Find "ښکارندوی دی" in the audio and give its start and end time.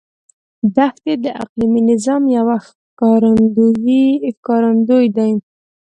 2.65-5.29